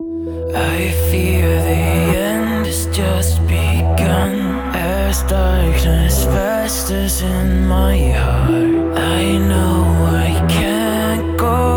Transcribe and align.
I 0.00 0.90
fear 1.08 1.46
the 1.62 2.18
end 2.18 2.66
has 2.66 2.86
just 2.86 3.40
begun. 3.46 4.58
As 4.74 5.22
darkness 5.22 6.24
festers 6.24 7.22
in 7.22 7.68
my 7.68 7.96
heart, 8.10 8.98
I 8.98 9.38
know 9.38 9.84
I 10.10 10.46
can't 10.48 11.38
go. 11.38 11.73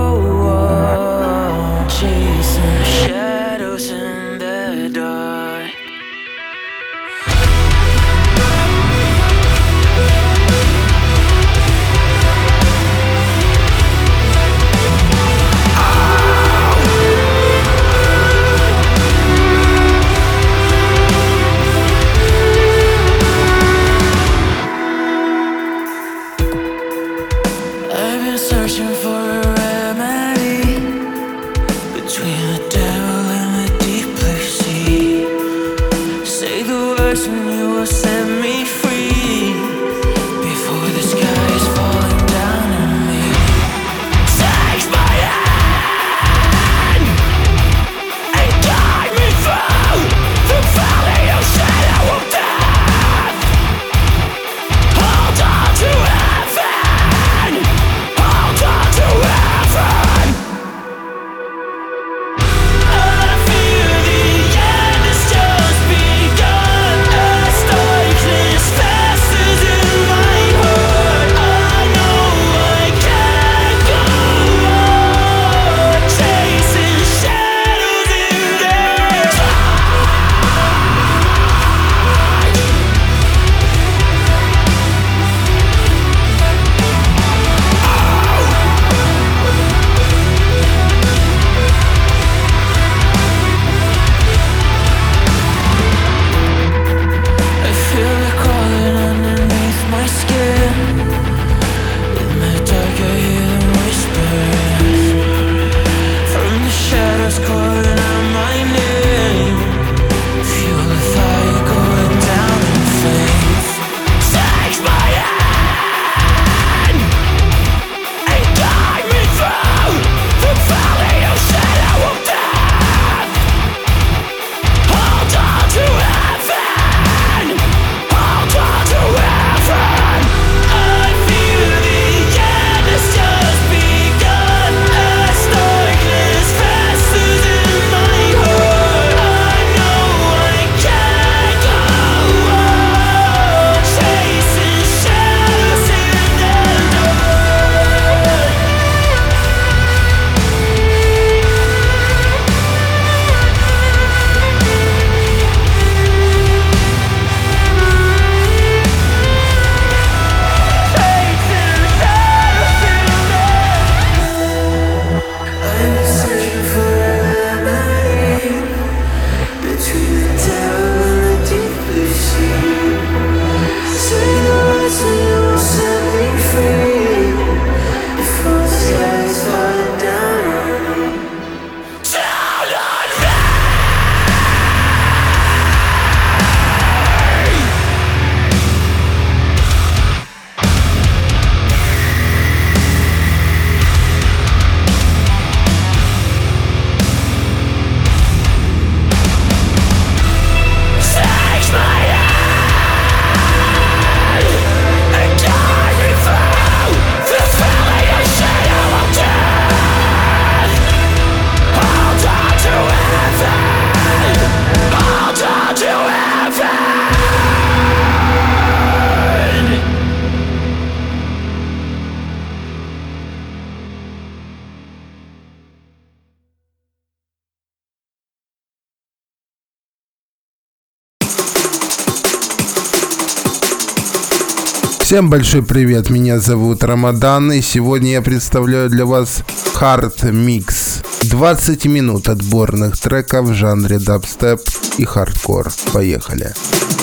Всем 235.17 235.31
большой 235.31 235.63
привет, 235.63 236.11
меня 236.11 236.39
зовут 236.39 236.83
Рамадан, 236.83 237.51
и 237.51 237.61
сегодня 237.61 238.11
я 238.11 238.21
представляю 238.21 238.87
для 238.87 239.07
вас 239.07 239.41
Hard 239.73 240.19
Mix. 240.25 241.03
20 241.27 241.85
минут 241.85 242.29
отборных 242.29 242.99
треков 242.99 243.47
в 243.47 243.53
жанре 243.55 243.97
дабстеп 243.97 244.61
и 244.99 245.05
хардкор. 245.05 245.71
Поехали! 245.91 246.53
Поехали! 246.53 246.96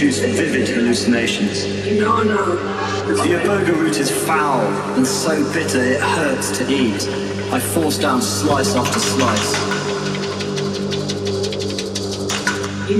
Produce 0.00 0.20
vivid 0.20 0.66
hallucinations. 0.66 1.66
No, 2.00 2.22
no. 2.22 2.56
The 3.04 3.36
Iboga 3.36 3.76
root 3.76 3.98
is 3.98 4.10
foul 4.10 4.62
and 4.96 5.06
so 5.06 5.44
bitter 5.52 5.78
it 5.78 6.00
hurts 6.00 6.56
to 6.56 6.72
eat. 6.72 7.06
I 7.52 7.60
force 7.60 7.98
down 7.98 8.22
slice 8.22 8.74
after 8.74 8.98
slice. 8.98 9.52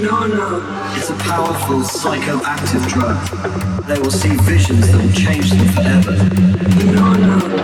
No, 0.03 0.27
no. 0.27 0.93
It's 0.95 1.09
a 1.09 1.15
powerful 1.15 1.81
psychoactive 1.81 2.87
drug. 2.89 3.87
They 3.87 3.99
will 3.99 4.11
see 4.11 4.37
visions 4.43 4.87
that 4.93 5.03
will 5.03 5.13
change 5.13 5.53
them 5.53 5.69
forever. 5.69 6.17
No, 6.93 7.15
no. 7.15 7.61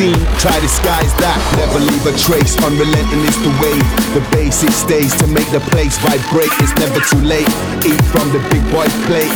Here, 0.00 0.16
a 2.08 2.16
trace. 2.16 2.56
Unrelenting 2.64 3.20
is 3.20 3.36
the 3.44 3.52
way. 3.60 3.76
The 4.16 4.24
basic 4.32 4.70
stays 4.70 5.12
to 5.20 5.26
make 5.26 5.44
the 5.52 5.60
place 5.68 5.98
vibrate. 5.98 6.48
It's 6.64 6.72
never 6.80 7.04
too 7.04 7.20
late. 7.20 7.48
Eat 7.84 8.00
from 8.08 8.32
the 8.32 8.40
big 8.48 8.64
boy 8.72 8.88
plate. 9.04 9.28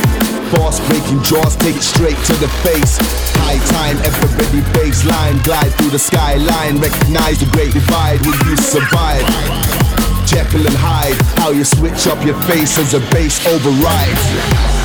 Fast 0.49 0.81
breaking 0.89 1.21
jaws, 1.21 1.55
take 1.55 1.75
it 1.75 1.83
straight 1.85 2.17
to 2.25 2.33
the 2.41 2.49
face. 2.65 2.97
High 3.45 3.61
time, 3.77 3.97
everybody 4.01 4.65
baseline. 4.73 5.37
Glide 5.43 5.71
through 5.77 5.93
the 5.93 5.99
skyline. 5.99 6.81
Recognize 6.81 7.45
the 7.45 7.49
great 7.53 7.71
divide. 7.71 8.25
Will 8.25 8.33
you 8.49 8.57
survive? 8.57 9.21
Jekyll 10.25 10.65
and 10.65 10.77
Hyde, 10.81 11.21
how 11.37 11.51
you 11.51 11.63
switch 11.63 12.07
up 12.07 12.25
your 12.25 12.41
face 12.49 12.79
as 12.79 12.95
a 12.95 13.01
bass 13.13 13.37
overrides. 13.45 14.84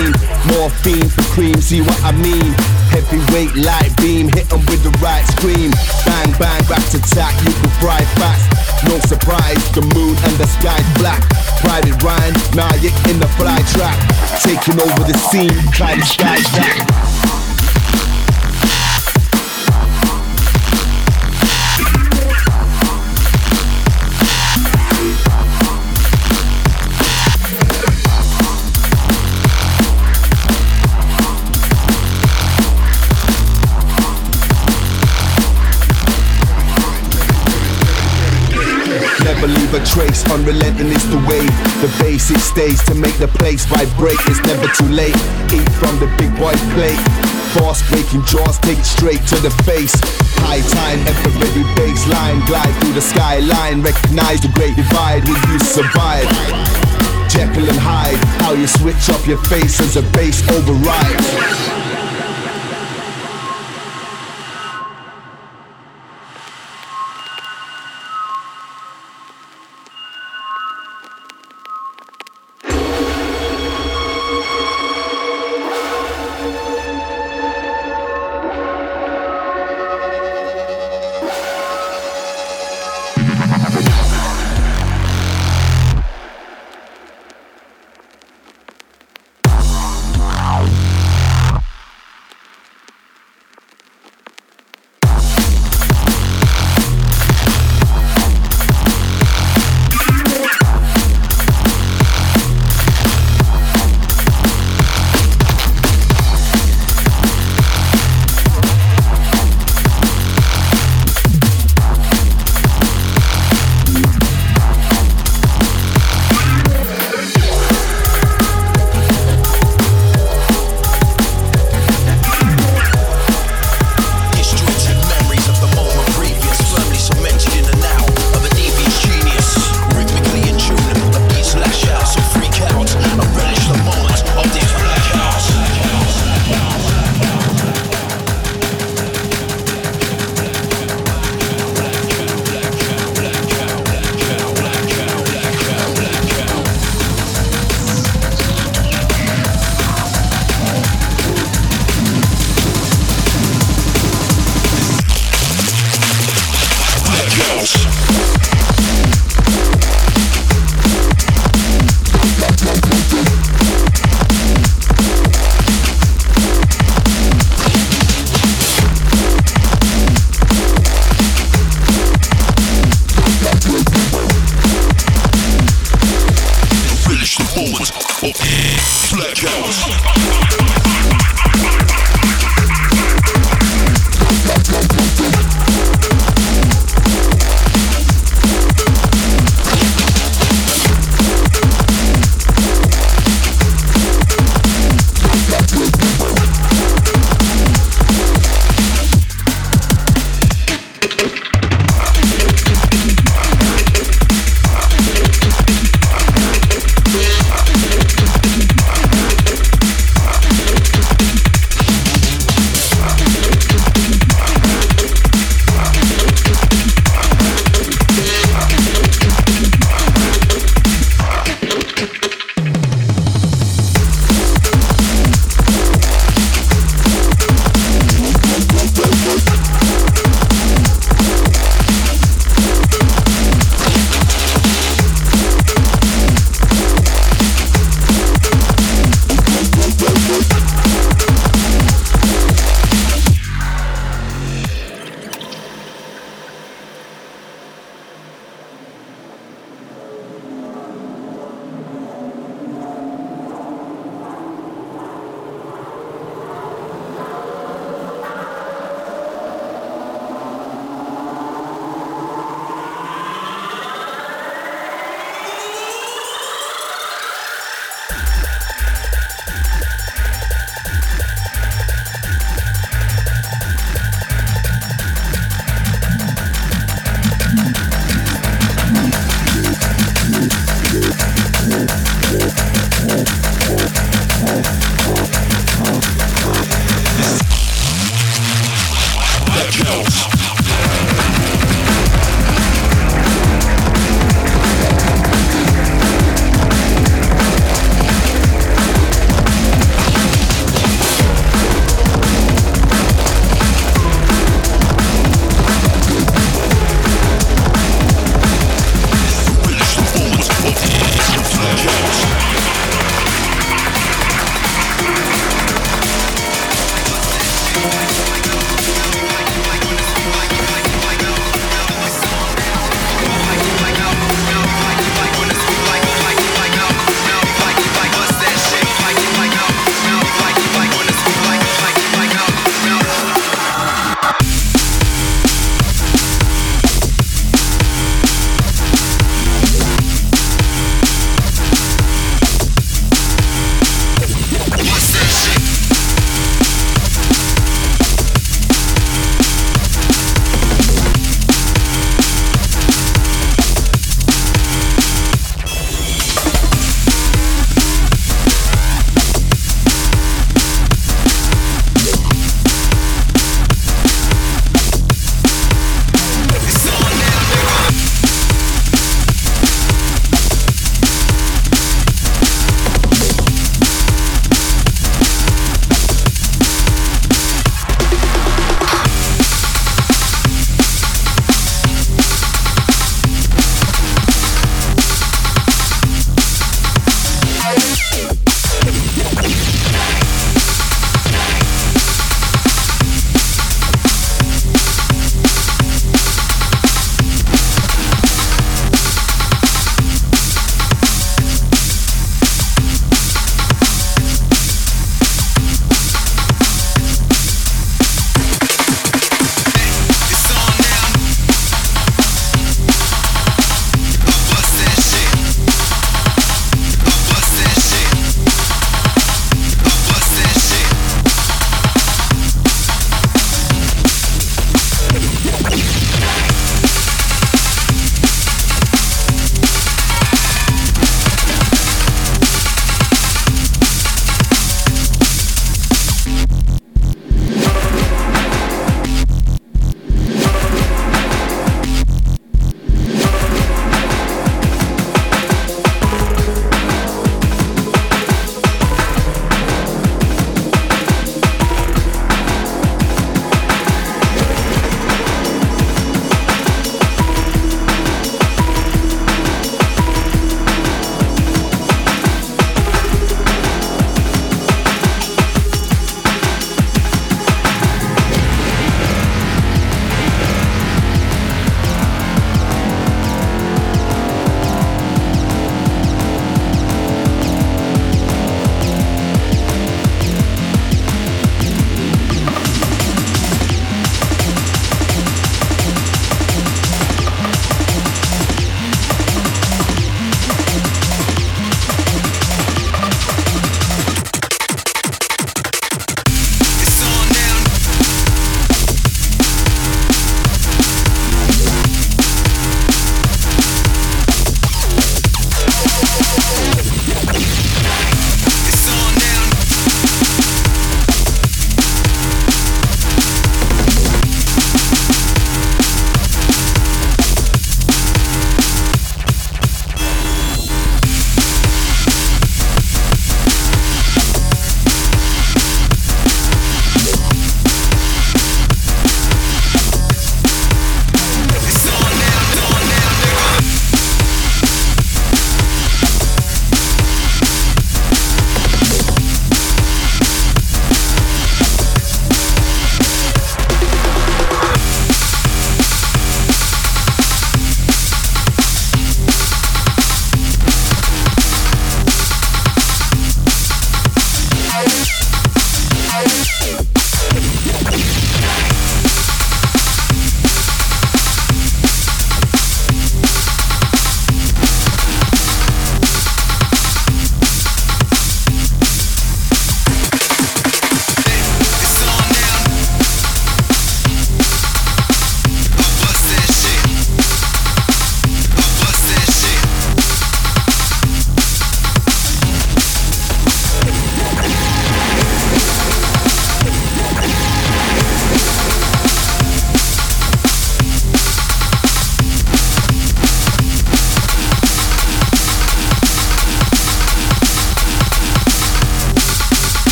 Morphine 0.47 1.09
for 1.09 1.23
cream, 1.33 1.61
see 1.61 1.81
what 1.81 1.99
I 2.03 2.11
mean? 2.11 2.53
Heavyweight 2.89 3.55
light 3.55 3.95
beam, 4.01 4.27
hit 4.27 4.51
'em 4.51 4.65
with 4.65 4.83
the 4.83 4.91
right 4.99 5.25
scream. 5.37 5.71
Bang, 6.05 6.31
bang, 6.39 6.63
back 6.65 6.83
to 6.89 6.99
tack, 6.99 7.33
you 7.45 7.53
can 7.53 7.69
fry 7.79 8.01
fast. 8.19 8.45
No 8.89 8.99
surprise, 8.99 9.61
the 9.71 9.81
moon 9.93 10.15
and 10.25 10.35
the 10.37 10.47
sky's 10.47 10.87
black. 10.99 11.21
Private 11.61 12.01
Ryan, 12.03 12.33
you're 12.81 12.91
in 13.09 13.19
the 13.19 13.29
fly 13.37 13.61
trap. 13.73 13.97
Taking 14.41 14.81
over 14.81 15.03
the 15.03 15.17
scene, 15.29 15.57
to 15.71 16.03
sky 16.05 16.41
back. 16.57 18.10
Trace, 39.91 40.23
unrelenting 40.31 40.87
is 40.87 41.03
the 41.11 41.19
way. 41.27 41.43
The 41.83 41.91
basic 41.99 42.37
stays 42.37 42.81
to 42.87 42.95
make 42.95 43.15
the 43.19 43.27
place 43.27 43.65
vibrate. 43.65 44.19
It's 44.27 44.39
never 44.47 44.67
too 44.71 44.87
late. 44.87 45.15
Eat 45.51 45.67
from 45.79 45.99
the 45.99 46.07
big 46.17 46.31
boy 46.39 46.55
plate. 46.71 46.99
Fast 47.51 47.83
breaking 47.91 48.23
jaws, 48.23 48.57
take 48.59 48.79
straight 48.79 49.21
to 49.27 49.37
the 49.43 49.51
face. 49.67 49.93
High 50.47 50.63
time, 50.71 50.99
ever 51.03 51.29
ready 51.43 51.63
baseline. 51.75 52.39
Glide 52.47 52.73
through 52.79 52.93
the 52.93 53.01
skyline. 53.01 53.81
Recognize 53.81 54.39
the 54.39 54.51
great 54.55 54.75
divide. 54.75 55.27
Will 55.27 55.41
you 55.51 55.59
survive? 55.59 56.27
Jekyll 57.27 57.67
and 57.67 57.79
Hyde, 57.79 58.19
how 58.41 58.53
you 58.53 58.67
switch 58.67 59.09
up 59.09 59.25
your 59.27 59.39
face 59.45 59.79
as 59.81 59.97
a 59.97 60.03
bass 60.15 60.39
overrides. 60.51 61.80